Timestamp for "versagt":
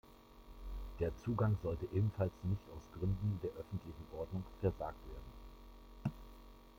4.59-4.79